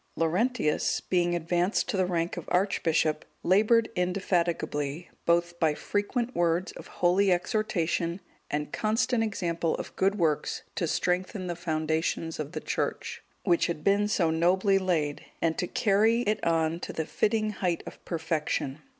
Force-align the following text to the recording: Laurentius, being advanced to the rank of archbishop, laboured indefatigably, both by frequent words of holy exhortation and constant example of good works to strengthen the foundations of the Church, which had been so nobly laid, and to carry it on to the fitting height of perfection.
Laurentius, 0.15 0.99
being 0.99 1.35
advanced 1.35 1.87
to 1.87 1.95
the 1.95 2.07
rank 2.07 2.35
of 2.35 2.45
archbishop, 2.47 3.23
laboured 3.43 3.87
indefatigably, 3.95 5.11
both 5.27 5.59
by 5.59 5.75
frequent 5.75 6.35
words 6.35 6.71
of 6.71 6.87
holy 6.87 7.31
exhortation 7.31 8.19
and 8.49 8.73
constant 8.73 9.23
example 9.23 9.75
of 9.75 9.95
good 9.95 10.15
works 10.15 10.63
to 10.73 10.87
strengthen 10.87 11.45
the 11.45 11.55
foundations 11.55 12.39
of 12.39 12.53
the 12.53 12.59
Church, 12.59 13.21
which 13.43 13.67
had 13.67 13.83
been 13.83 14.07
so 14.07 14.31
nobly 14.31 14.79
laid, 14.79 15.23
and 15.39 15.55
to 15.59 15.67
carry 15.67 16.21
it 16.21 16.43
on 16.43 16.79
to 16.79 16.91
the 16.91 17.05
fitting 17.05 17.51
height 17.51 17.83
of 17.85 18.03
perfection. 18.03 18.79